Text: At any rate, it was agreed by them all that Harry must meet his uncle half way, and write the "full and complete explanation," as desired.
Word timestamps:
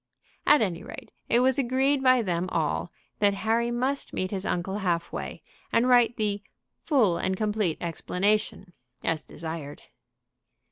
At 0.47 0.63
any 0.63 0.81
rate, 0.81 1.11
it 1.29 1.41
was 1.41 1.59
agreed 1.59 2.01
by 2.01 2.23
them 2.23 2.49
all 2.51 2.91
that 3.19 3.35
Harry 3.45 3.69
must 3.69 4.13
meet 4.13 4.31
his 4.31 4.47
uncle 4.47 4.79
half 4.79 5.11
way, 5.13 5.43
and 5.71 5.87
write 5.87 6.17
the 6.17 6.41
"full 6.83 7.17
and 7.19 7.37
complete 7.37 7.77
explanation," 7.79 8.73
as 9.03 9.25
desired. 9.25 9.83